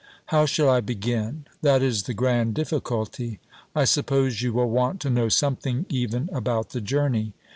How 0.33 0.47
shall 0.47 0.67
I 0.67 0.81
begin? 0.81 1.45
That 1.61 1.83
is 1.83 2.01
the 2.05 2.15
grand 2.15 2.55
difficulty! 2.55 3.39
I 3.75 3.85
suppose 3.85 4.41
you 4.41 4.51
will 4.51 4.67
want 4.71 4.99
to 5.01 5.11
know 5.11 5.29
something 5.29 5.85
even 5.89 6.27
about 6.33 6.71
the 6.71 6.81
journey. 6.81 7.33